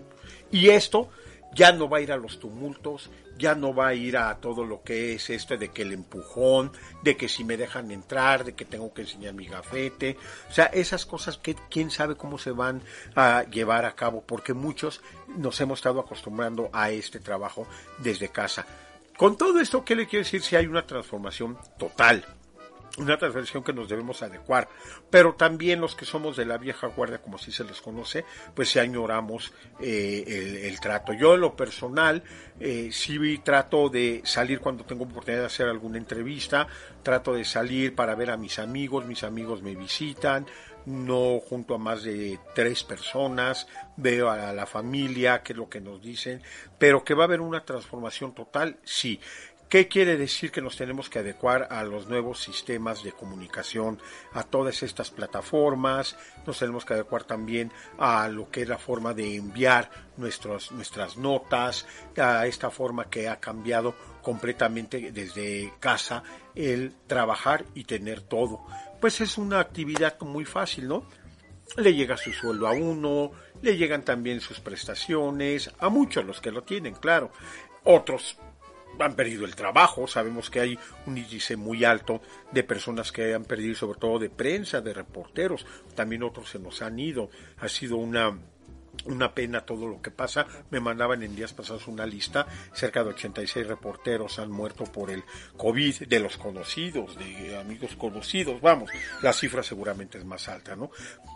Y 0.51 0.69
esto 0.69 1.09
ya 1.55 1.73
no 1.73 1.89
va 1.89 1.99
a 1.99 2.01
ir 2.01 2.13
a 2.13 2.17
los 2.17 2.39
tumultos, 2.39 3.11
ya 3.39 3.55
no 3.55 3.75
va 3.75 3.89
a 3.89 3.95
ir 3.95 4.17
a 4.17 4.37
todo 4.37 4.65
lo 4.65 4.83
que 4.83 5.15
es 5.15 5.31
este 5.31 5.57
de 5.57 5.71
que 5.71 5.83
el 5.83 5.93
empujón, 5.93 6.73
de 7.03 7.17
que 7.17 7.29
si 7.29 7.45
me 7.45 7.57
dejan 7.57 7.91
entrar, 7.91 8.45
de 8.45 8.55
que 8.55 8.65
tengo 8.65 8.93
que 8.93 9.03
enseñar 9.03 9.35
mi 9.35 9.47
gafete, 9.47 10.17
o 10.49 10.53
sea, 10.53 10.67
esas 10.67 11.07
cosas 11.07 11.39
que 11.39 11.55
quién 11.71 11.91
sabe 11.91 12.17
cómo 12.17 12.39
se 12.39 12.53
van 12.53 12.83
a 13.15 13.45
llevar 13.45 13.85
a 13.85 13.95
cabo, 13.95 14.23
porque 14.27 14.55
muchos 14.55 15.01
nos 15.29 15.61
hemos 15.61 15.79
estado 15.79 16.01
acostumbrando 16.01 16.71
a 16.73 16.91
este 16.91 17.21
trabajo 17.21 17.67
desde 17.99 18.29
casa. 18.29 18.67
Con 19.17 19.37
todo 19.37 19.61
esto, 19.61 19.85
¿qué 19.85 19.95
le 19.95 20.07
quiero 20.07 20.25
decir 20.25 20.43
si 20.43 20.57
hay 20.57 20.67
una 20.67 20.87
transformación 20.87 21.59
total? 21.79 22.25
Una 22.99 23.17
transformación 23.17 23.63
que 23.63 23.73
nos 23.73 23.89
debemos 23.89 24.23
adecuar, 24.23 24.69
pero 25.11 25.35
también 25.35 25.81
los 25.81 25.95
que 25.95 26.05
somos 26.05 26.37
de 26.37 26.45
la 26.45 26.59
vieja 26.59 26.89
guardia, 26.89 27.23
como 27.23 27.37
así 27.37 27.51
se 27.51 27.65
les 27.65 27.81
conoce, 27.81 28.25
pues 28.55 28.71
si 28.71 28.79
añoramos 28.79 29.53
eh, 29.81 30.65
el, 30.69 30.81
trato. 30.81 31.13
Yo 31.13 31.35
en 31.35 31.41
lo 31.41 31.57
personal 31.57 32.23
eh, 32.61 32.91
sí 32.93 33.39
trato 33.39 33.89
de 33.89 34.21
salir 34.25 34.61
cuando 34.61 34.85
tengo 34.85 35.05
oportunidad 35.05 35.41
de 35.41 35.47
hacer 35.47 35.69
alguna 35.69 35.99
entrevista, 35.99 36.67
trato 37.03 37.35
de 37.35 37.45
salir 37.45 37.95
para 37.95 38.15
ver 38.15 38.31
a 38.31 38.37
mis 38.37 38.59
amigos, 38.59 39.07
mis 39.07 39.23
amigos 39.25 39.63
me 39.63 39.75
visitan, 39.75 40.47
no 40.87 41.41
junto 41.41 41.75
a 41.75 41.79
más 41.79 42.03
de 42.03 42.39
tres 42.55 42.85
personas, 42.85 43.69
veo 43.97 44.31
a 44.31 44.53
la 44.53 44.67
familia, 44.67 45.43
que 45.43 45.53
es 45.53 45.57
lo 45.57 45.69
que 45.69 45.81
nos 45.81 46.03
dicen, 46.03 46.43
pero 46.79 47.05
que 47.05 47.15
va 47.15 47.25
a 47.25 47.27
haber 47.27 47.41
una 47.41 47.65
transformación 47.65 48.35
total, 48.35 48.79
sí. 48.85 49.21
¿Qué 49.73 49.89
quiere 49.89 50.19
decir 50.19 50.53
que 50.53 50.61
nos 50.61 50.77
tenemos 50.77 51.09
que 51.09 51.21
adecuar 51.21 51.69
a 51.71 51.83
los 51.83 52.07
nuevos 52.07 52.43
sistemas 52.43 53.03
de 53.03 53.13
comunicación, 53.13 53.99
a 54.35 54.43
todas 54.43 54.83
estas 54.83 55.11
plataformas? 55.11 56.15
Nos 56.47 56.59
tenemos 56.59 56.85
que 56.85 56.93
adecuar 56.93 57.25
también 57.25 57.73
a 57.97 58.29
lo 58.29 58.51
que 58.51 58.61
es 58.61 58.69
la 58.69 58.77
forma 58.77 59.15
de 59.15 59.35
enviar 59.37 59.91
nuestros, 60.19 60.73
nuestras 60.73 61.17
notas, 61.17 61.87
a 62.19 62.47
esta 62.47 62.71
forma 62.71 63.09
que 63.09 63.31
ha 63.31 63.41
cambiado 63.41 63.95
completamente 64.21 65.11
desde 65.11 65.73
casa 65.81 66.23
el 66.55 66.93
trabajar 67.07 67.65
y 67.75 67.85
tener 67.85 68.21
todo. 68.21 68.67
Pues 69.01 69.23
es 69.23 69.39
una 69.39 69.59
actividad 69.59 70.21
muy 70.21 70.45
fácil, 70.45 70.87
¿no? 70.87 71.07
Le 71.79 71.95
llega 71.95 72.19
su 72.19 72.31
sueldo 72.31 72.69
a 72.69 72.73
uno, 72.73 73.33
le 73.63 73.79
llegan 73.79 74.05
también 74.05 74.43
sus 74.43 74.61
prestaciones, 74.61 75.71
a 75.79 75.89
muchos 75.89 76.27
los 76.27 76.43
que 76.43 76.51
lo 76.51 76.63
tienen, 76.63 76.95
claro. 76.95 77.33
Otros 77.85 78.37
han 78.99 79.15
perdido 79.15 79.45
el 79.45 79.55
trabajo, 79.55 80.07
sabemos 80.07 80.51
que 80.51 80.61
hay 80.61 80.79
un 81.07 81.19
índice 81.19 81.57
muy 81.57 81.85
alto 81.85 82.21
de 82.51 82.63
personas 82.63 83.13
que 83.13 83.35
han 83.35 83.45
perdido, 83.45 83.75
sobre 83.75 83.99
todo 83.99 84.19
de 84.19 84.31
prensa, 84.31 84.81
de 84.81 84.95
reporteros, 84.95 85.67
también 85.95 86.23
otros 86.23 86.51
se 86.51 86.59
nos 86.59 86.83
han 86.83 86.99
ido, 86.99 87.31
ha 87.59 87.69
sido 87.69 87.97
una 87.97 88.37
una 89.07 89.35
pena 89.35 89.63
todo 89.63 89.89
lo 89.89 90.01
que 90.01 90.11
pasa. 90.11 90.47
Me 90.71 90.81
mandaban 90.81 91.23
en 91.23 91.35
días 91.35 91.53
pasados 91.53 91.89
una 91.89 92.07
lista, 92.07 92.47
cerca 92.75 93.03
de 93.03 93.11
86 93.11 93.67
reporteros 93.67 94.39
han 94.39 94.51
muerto 94.51 94.85
por 94.85 95.11
el 95.11 95.25
COVID, 95.57 96.07
de 96.07 96.21
los 96.21 96.37
conocidos, 96.37 97.17
de 97.19 97.59
amigos 97.59 97.97
conocidos, 97.97 98.61
vamos, 98.61 98.91
la 99.23 99.33
cifra 99.33 99.63
seguramente 99.63 100.19
es 100.19 100.25
más 100.25 100.49
alta, 100.49 100.77
¿no? 100.77 100.91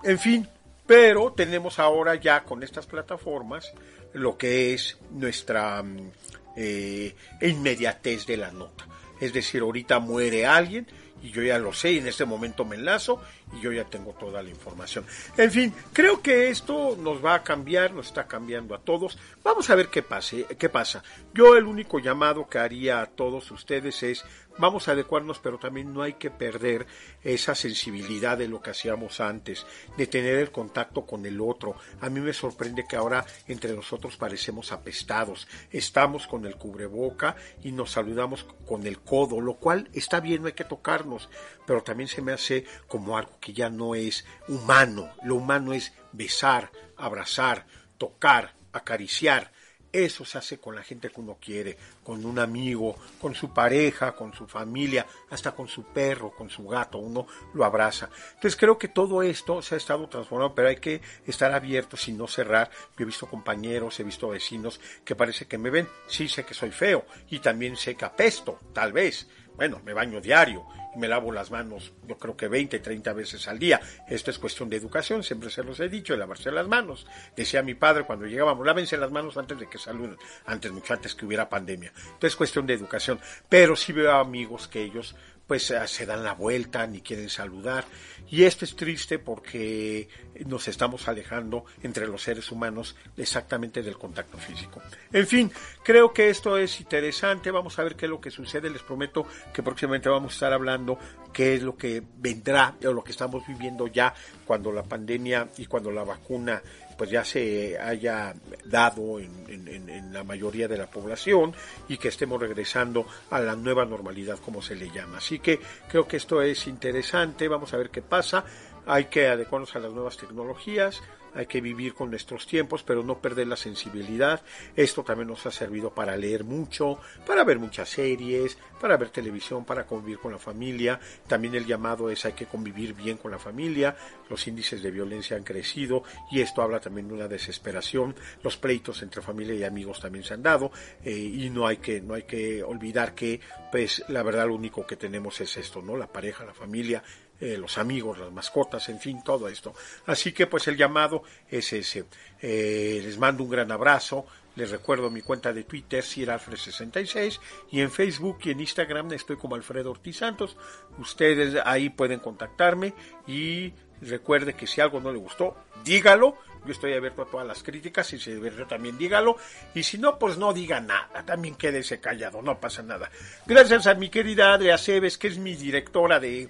En 0.04 0.18
fin, 0.18 0.48
pero 0.86 1.32
tenemos 1.32 1.78
ahora 1.78 2.14
ya 2.14 2.44
con 2.44 2.62
estas 2.62 2.86
plataformas 2.86 3.72
lo 4.12 4.38
que 4.38 4.72
es 4.72 4.98
nuestra 5.10 5.82
mm, 5.82 6.10
eh, 6.56 7.14
inmediatez 7.40 8.26
de 8.26 8.36
la 8.36 8.50
nota. 8.50 8.86
Es 9.20 9.32
decir, 9.32 9.62
ahorita 9.62 9.98
muere 9.98 10.46
alguien 10.46 10.86
y 11.22 11.30
yo 11.30 11.42
ya 11.42 11.58
lo 11.58 11.72
sé 11.72 11.92
y 11.92 11.98
en 11.98 12.06
este 12.06 12.24
momento 12.24 12.64
me 12.64 12.76
enlazo 12.76 13.20
y 13.52 13.60
yo 13.60 13.72
ya 13.72 13.84
tengo 13.84 14.12
toda 14.12 14.42
la 14.42 14.50
información. 14.50 15.04
En 15.36 15.50
fin, 15.50 15.74
creo 15.92 16.20
que 16.20 16.48
esto 16.48 16.96
nos 16.98 17.24
va 17.24 17.34
a 17.34 17.42
cambiar, 17.42 17.92
nos 17.92 18.06
está 18.06 18.26
cambiando 18.26 18.74
a 18.74 18.80
todos. 18.80 19.18
Vamos 19.42 19.70
a 19.70 19.74
ver 19.74 19.88
qué 19.88 20.02
pase, 20.02 20.46
qué 20.58 20.68
pasa. 20.68 21.02
Yo 21.34 21.56
el 21.56 21.64
único 21.64 21.98
llamado 21.98 22.48
que 22.48 22.58
haría 22.58 23.00
a 23.00 23.06
todos 23.06 23.50
ustedes 23.50 24.02
es 24.02 24.24
vamos 24.58 24.88
a 24.88 24.92
adecuarnos, 24.92 25.38
pero 25.38 25.58
también 25.58 25.92
no 25.92 26.02
hay 26.02 26.14
que 26.14 26.30
perder 26.30 26.86
esa 27.22 27.54
sensibilidad 27.54 28.38
de 28.38 28.48
lo 28.48 28.60
que 28.60 28.70
hacíamos 28.70 29.20
antes, 29.20 29.66
de 29.96 30.06
tener 30.06 30.36
el 30.36 30.50
contacto 30.50 31.04
con 31.04 31.26
el 31.26 31.40
otro. 31.40 31.76
A 32.00 32.08
mí 32.08 32.20
me 32.20 32.32
sorprende 32.32 32.86
que 32.88 32.96
ahora 32.96 33.24
entre 33.48 33.74
nosotros 33.74 34.16
parecemos 34.16 34.72
apestados. 34.72 35.46
Estamos 35.70 36.26
con 36.26 36.46
el 36.46 36.56
cubreboca 36.56 37.36
y 37.62 37.72
nos 37.72 37.92
saludamos 37.92 38.44
con 38.66 38.86
el 38.86 39.00
codo, 39.00 39.40
lo 39.40 39.54
cual 39.54 39.88
está 39.92 40.20
bien, 40.20 40.42
no 40.42 40.48
hay 40.48 40.54
que 40.54 40.64
tocarnos, 40.64 41.28
pero 41.66 41.82
también 41.82 42.08
se 42.08 42.22
me 42.22 42.32
hace 42.32 42.64
como 42.88 43.16
algo 43.18 43.38
que 43.40 43.52
ya 43.52 43.68
no 43.70 43.94
es 43.94 44.24
humano. 44.48 45.10
Lo 45.22 45.36
humano 45.36 45.72
es 45.72 45.92
besar, 46.12 46.70
abrazar, 46.96 47.66
tocar, 47.98 48.54
acariciar. 48.72 49.52
Eso 49.92 50.26
se 50.26 50.36
hace 50.36 50.58
con 50.58 50.74
la 50.74 50.82
gente 50.82 51.08
que 51.08 51.20
uno 51.20 51.38
quiere, 51.40 51.78
con 52.02 52.26
un 52.26 52.38
amigo, 52.38 52.96
con 53.18 53.34
su 53.34 53.54
pareja, 53.54 54.14
con 54.14 54.34
su 54.34 54.46
familia, 54.46 55.06
hasta 55.30 55.52
con 55.52 55.68
su 55.68 55.84
perro, 55.84 56.32
con 56.32 56.50
su 56.50 56.66
gato, 56.66 56.98
uno 56.98 57.26
lo 57.54 57.64
abraza. 57.64 58.10
Entonces 58.34 58.56
creo 58.56 58.76
que 58.76 58.88
todo 58.88 59.22
esto 59.22 59.62
se 59.62 59.74
ha 59.74 59.78
estado 59.78 60.06
transformando, 60.08 60.54
pero 60.54 60.68
hay 60.68 60.76
que 60.76 61.00
estar 61.26 61.50
abiertos 61.52 62.08
y 62.08 62.12
no 62.12 62.26
cerrar. 62.26 62.70
Yo 62.98 63.04
he 63.04 63.06
visto 63.06 63.26
compañeros, 63.26 63.98
he 63.98 64.04
visto 64.04 64.28
vecinos 64.28 64.80
que 65.02 65.16
parece 65.16 65.46
que 65.46 65.56
me 65.56 65.70
ven, 65.70 65.88
sí 66.08 66.28
sé 66.28 66.44
que 66.44 66.52
soy 66.52 66.72
feo 66.72 67.06
y 67.30 67.38
también 67.38 67.76
sé 67.76 67.94
que 67.94 68.04
apesto, 68.04 68.58
tal 68.74 68.92
vez, 68.92 69.26
bueno, 69.56 69.80
me 69.84 69.92
baño 69.92 70.20
diario 70.20 70.66
y 70.94 70.98
me 70.98 71.08
lavo 71.08 71.32
las 71.32 71.50
manos, 71.50 71.92
yo 72.06 72.18
creo 72.18 72.36
que 72.36 72.48
20, 72.48 72.78
30 72.78 73.12
veces 73.12 73.48
al 73.48 73.58
día. 73.58 73.80
Esto 74.08 74.30
es 74.30 74.38
cuestión 74.38 74.68
de 74.68 74.76
educación, 74.76 75.22
siempre 75.22 75.50
se 75.50 75.62
los 75.62 75.80
he 75.80 75.88
dicho, 75.88 76.16
lavarse 76.16 76.50
las 76.50 76.66
manos. 76.68 77.06
Decía 77.36 77.62
mi 77.62 77.74
padre 77.74 78.04
cuando 78.04 78.26
llegábamos, 78.26 78.66
lávense 78.66 78.96
las 78.96 79.10
manos 79.10 79.36
antes 79.36 79.58
de 79.58 79.68
que 79.68 79.78
saluden, 79.78 80.16
antes, 80.46 80.72
mucho 80.72 80.94
antes 80.94 81.14
que 81.14 81.26
hubiera 81.26 81.48
pandemia. 81.48 81.92
Entonces 81.96 82.32
es 82.32 82.36
cuestión 82.36 82.66
de 82.66 82.74
educación. 82.74 83.18
Pero 83.48 83.76
sí 83.76 83.92
veo 83.92 84.12
amigos 84.12 84.68
que 84.68 84.82
ellos 84.82 85.14
pues 85.46 85.72
se 85.86 86.06
dan 86.06 86.24
la 86.24 86.34
vuelta 86.34 86.86
ni 86.86 87.00
quieren 87.00 87.30
saludar. 87.30 87.84
Y 88.28 88.42
esto 88.42 88.64
es 88.64 88.74
triste 88.74 89.20
porque 89.20 90.08
nos 90.46 90.66
estamos 90.66 91.06
alejando 91.06 91.64
entre 91.82 92.08
los 92.08 92.22
seres 92.22 92.50
humanos 92.50 92.96
exactamente 93.16 93.82
del 93.82 93.96
contacto 93.96 94.36
físico. 94.36 94.82
En 95.12 95.26
fin, 95.26 95.52
creo 95.84 96.12
que 96.12 96.28
esto 96.28 96.58
es 96.58 96.80
interesante. 96.80 97.52
Vamos 97.52 97.78
a 97.78 97.84
ver 97.84 97.94
qué 97.94 98.06
es 98.06 98.10
lo 98.10 98.20
que 98.20 98.32
sucede. 98.32 98.68
Les 98.68 98.82
prometo 98.82 99.26
que 99.52 99.62
próximamente 99.62 100.08
vamos 100.08 100.32
a 100.32 100.34
estar 100.34 100.52
hablando 100.52 100.98
qué 101.32 101.54
es 101.54 101.62
lo 101.62 101.76
que 101.76 102.02
vendrá 102.18 102.74
o 102.84 102.92
lo 102.92 103.04
que 103.04 103.12
estamos 103.12 103.46
viviendo 103.46 103.86
ya 103.86 104.12
cuando 104.44 104.72
la 104.72 104.82
pandemia 104.82 105.48
y 105.58 105.66
cuando 105.66 105.92
la 105.92 106.02
vacuna 106.02 106.60
pues 106.96 107.10
ya 107.10 107.24
se 107.24 107.78
haya 107.78 108.34
dado 108.64 109.18
en, 109.18 110.12
la 110.12 110.24
mayoría 110.24 110.66
de 110.66 110.78
la 110.78 110.86
población 110.86 111.54
y 111.88 111.98
que 111.98 112.08
estemos 112.08 112.40
regresando 112.40 113.06
a 113.30 113.40
la 113.40 113.54
nueva 113.54 113.84
normalidad 113.84 114.38
como 114.38 114.62
se 114.62 114.74
le 114.74 114.90
llama. 114.90 115.18
Así 115.18 115.38
que 115.40 115.60
creo 115.88 116.08
que 116.08 116.16
esto 116.16 116.40
es 116.40 116.66
interesante, 116.66 117.48
vamos 117.48 117.74
a 117.74 117.76
ver 117.76 117.90
qué 117.90 118.02
pasa, 118.02 118.44
hay 118.86 119.06
que 119.06 119.28
adecuarnos 119.28 119.74
a 119.76 119.80
las 119.80 119.92
nuevas 119.92 120.16
tecnologías, 120.16 121.02
hay 121.36 121.46
que 121.46 121.60
vivir 121.60 121.94
con 121.94 122.10
nuestros 122.10 122.46
tiempos, 122.46 122.82
pero 122.82 123.02
no 123.02 123.18
perder 123.18 123.46
la 123.46 123.56
sensibilidad. 123.56 124.42
Esto 124.74 125.02
también 125.02 125.28
nos 125.28 125.44
ha 125.46 125.50
servido 125.50 125.94
para 125.94 126.16
leer 126.16 126.44
mucho, 126.44 126.98
para 127.26 127.44
ver 127.44 127.58
muchas 127.58 127.90
series, 127.90 128.56
para 128.80 128.96
ver 128.96 129.10
televisión, 129.10 129.64
para 129.64 129.86
convivir 129.86 130.18
con 130.18 130.32
la 130.32 130.38
familia. 130.38 130.98
También 131.26 131.54
el 131.54 131.66
llamado 131.66 132.10
es 132.10 132.24
hay 132.24 132.32
que 132.32 132.46
convivir 132.46 132.94
bien 132.94 133.18
con 133.18 133.30
la 133.30 133.38
familia. 133.38 133.96
Los 134.30 134.46
índices 134.46 134.82
de 134.82 134.90
violencia 134.90 135.36
han 135.36 135.44
crecido 135.44 136.02
y 136.30 136.40
esto 136.40 136.62
habla 136.62 136.80
también 136.80 137.08
de 137.08 137.14
una 137.14 137.28
desesperación. 137.28 138.14
Los 138.42 138.56
pleitos 138.56 139.02
entre 139.02 139.22
familia 139.22 139.54
y 139.54 139.64
amigos 139.64 140.00
también 140.00 140.24
se 140.24 140.34
han 140.34 140.42
dado 140.42 140.72
eh, 141.04 141.12
y 141.12 141.50
no 141.50 141.66
hay 141.66 141.76
que 141.76 142.00
no 142.00 142.14
hay 142.14 142.22
que 142.22 142.62
olvidar 142.62 143.14
que 143.14 143.40
pues 143.70 144.02
la 144.08 144.22
verdad 144.22 144.46
lo 144.46 144.54
único 144.54 144.86
que 144.86 144.96
tenemos 144.96 145.40
es 145.40 145.56
esto, 145.56 145.82
¿no? 145.82 145.96
La 145.96 146.06
pareja, 146.06 146.44
la 146.44 146.54
familia, 146.54 147.02
eh, 147.40 147.58
los 147.58 147.76
amigos, 147.76 148.18
las 148.18 148.32
mascotas, 148.32 148.88
en 148.88 148.98
fin, 148.98 149.22
todo 149.22 149.48
esto. 149.48 149.74
Así 150.06 150.32
que 150.32 150.46
pues 150.46 150.68
el 150.68 150.76
llamado 150.76 151.22
es 151.50 151.72
ese. 151.72 152.06
Eh, 152.40 153.00
les 153.02 153.18
mando 153.18 153.44
un 153.44 153.50
gran 153.50 153.70
abrazo. 153.70 154.26
Les 154.56 154.70
recuerdo 154.70 155.10
mi 155.10 155.20
cuenta 155.20 155.52
de 155.52 155.64
Twitter, 155.64 156.02
Alfred66, 156.02 157.40
y 157.70 157.82
en 157.82 157.90
Facebook 157.90 158.38
y 158.44 158.52
en 158.52 158.60
Instagram 158.60 159.12
estoy 159.12 159.36
como 159.36 159.54
Alfredo 159.54 159.90
Ortiz 159.90 160.16
Santos. 160.16 160.56
Ustedes 160.98 161.60
ahí 161.62 161.90
pueden 161.90 162.20
contactarme 162.20 162.94
y 163.26 163.74
recuerde 164.00 164.54
que 164.54 164.66
si 164.66 164.80
algo 164.80 164.98
no 164.98 165.12
le 165.12 165.18
gustó, 165.18 165.56
dígalo. 165.84 166.38
Yo 166.64 166.72
estoy 166.72 166.94
abierto 166.94 167.22
a 167.22 167.26
todas 167.26 167.46
las 167.46 167.62
críticas 167.62 168.06
si 168.06 168.16
yo 168.16 168.66
también 168.66 168.96
dígalo. 168.96 169.36
Y 169.74 169.82
si 169.82 169.98
no, 169.98 170.18
pues 170.18 170.38
no 170.38 170.54
diga 170.54 170.80
nada. 170.80 171.22
También 171.26 171.54
quédese 171.54 172.00
callado, 172.00 172.40
no 172.40 172.58
pasa 172.58 172.82
nada. 172.82 173.10
Gracias 173.44 173.86
a 173.86 173.94
mi 173.94 174.08
querida 174.08 174.54
Adria 174.54 174.78
Cebes, 174.78 175.18
que 175.18 175.28
es 175.28 175.36
mi 175.36 175.54
directora 175.54 176.18
de 176.18 176.48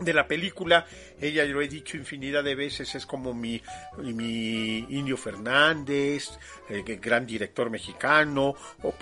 de 0.00 0.14
la 0.14 0.26
película, 0.26 0.86
ella 1.20 1.44
lo 1.44 1.60
he 1.60 1.68
dicho 1.68 1.96
infinidad 1.96 2.42
de 2.42 2.54
veces, 2.54 2.94
es 2.94 3.06
como 3.06 3.34
mi, 3.34 3.60
mi 3.98 4.78
Indio 4.88 5.16
Fernández, 5.16 6.30
el 6.68 6.82
gran 6.98 7.26
director 7.26 7.70
mexicano, 7.70 8.54
o, 8.82 8.94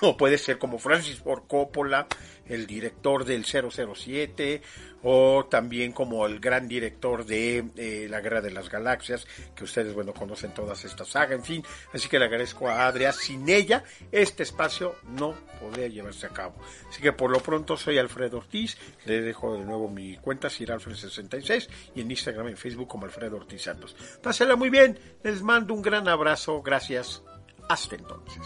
o 0.02 0.16
puede 0.16 0.38
ser 0.38 0.58
como 0.58 0.78
Francis 0.78 1.18
Ford 1.18 1.44
Coppola, 1.46 2.06
el 2.48 2.66
director 2.66 3.24
del 3.24 3.44
007, 3.44 4.62
o 5.02 5.46
también 5.48 5.92
como 5.92 6.26
el 6.26 6.40
gran 6.40 6.66
director 6.66 7.24
de 7.24 7.64
eh, 7.76 8.06
La 8.10 8.20
Guerra 8.20 8.40
de 8.40 8.50
las 8.50 8.68
Galaxias, 8.68 9.26
que 9.54 9.64
ustedes, 9.64 9.94
bueno, 9.94 10.12
conocen 10.12 10.52
todas 10.52 10.84
estas 10.84 11.08
sagas, 11.08 11.38
en 11.38 11.44
fin, 11.44 11.64
así 11.92 12.08
que 12.08 12.18
le 12.18 12.24
agradezco 12.24 12.68
a 12.68 12.86
Adria, 12.86 13.12
sin 13.12 13.48
ella 13.48 13.84
este 14.10 14.42
espacio 14.42 14.96
no 15.04 15.34
podría 15.60 15.88
llevarse 15.88 16.26
a 16.26 16.30
cabo. 16.30 16.56
Así 16.88 17.00
que 17.00 17.12
por 17.12 17.30
lo 17.30 17.40
pronto 17.40 17.76
soy 17.76 17.98
Alfredo 17.98 18.38
Ortiz, 18.38 18.76
le 19.04 19.20
dejo 19.20 19.54
de 19.56 19.64
nuevo 19.64 19.88
mi 19.88 20.16
cuenta, 20.16 20.48
Siralfred66, 20.48 21.68
y 21.94 22.00
en 22.00 22.10
Instagram 22.10 22.48
y 22.48 22.56
Facebook 22.56 22.88
como 22.88 23.04
Alfredo 23.06 23.36
Ortiz 23.36 23.62
Santos. 23.62 23.94
Pásela 24.22 24.56
muy 24.56 24.70
bien, 24.70 24.98
les 25.22 25.42
mando 25.42 25.74
un 25.74 25.82
gran 25.82 26.08
abrazo, 26.08 26.62
gracias, 26.62 27.22
hasta 27.68 27.96
entonces. 27.96 28.42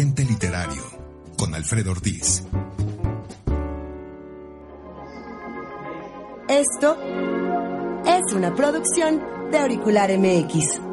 Literario 0.00 0.82
con 1.36 1.54
Alfredo 1.54 1.90
Ortiz. 1.90 2.42
Esto 6.48 6.96
es 8.06 8.32
una 8.32 8.54
producción 8.54 9.22
de 9.50 9.58
Auricular 9.58 10.10
MX. 10.16 10.89